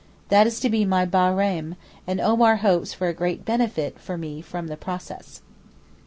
[0.29, 1.75] That is to be my Bairam,
[2.07, 5.43] and Omar hopes for great benefit for me from the process.